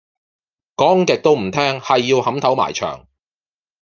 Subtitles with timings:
[0.77, 3.05] 講極都唔聽，係要撼頭埋牆。